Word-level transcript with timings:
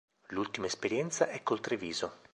L'ultima 0.29 0.65
esperienza 0.65 1.27
è 1.29 1.43
col 1.43 1.59
Treviso. 1.59 2.21